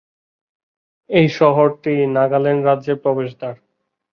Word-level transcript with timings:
এই 1.09 1.27
শহরটি 1.37 1.93
নাগাল্যান্ড 2.15 2.61
রাজ্যের 2.65 2.97
প্রবেশদ্বার। 3.03 3.53